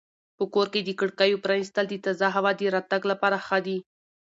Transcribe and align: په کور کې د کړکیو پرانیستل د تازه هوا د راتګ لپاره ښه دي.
په 0.37 0.43
کور 0.53 0.67
کې 0.73 0.81
د 0.83 0.89
کړکیو 0.99 1.41
پرانیستل 1.45 1.85
د 1.89 1.95
تازه 2.05 2.27
هوا 2.35 2.51
د 2.55 2.61
راتګ 2.75 3.01
لپاره 3.11 3.37
ښه 3.45 3.59
دي. 3.65 3.77